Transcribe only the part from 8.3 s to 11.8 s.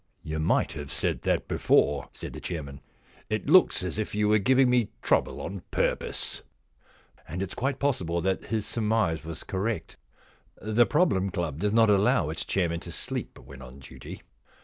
his surmise was correct. The Problem Club does